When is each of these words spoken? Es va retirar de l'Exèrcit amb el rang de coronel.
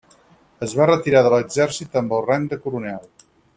Es 0.67 0.73
va 0.79 0.87
retirar 0.91 1.21
de 1.27 1.31
l'Exèrcit 1.35 2.01
amb 2.01 2.17
el 2.19 2.25
rang 2.31 2.51
de 2.55 2.61
coronel. 2.67 3.09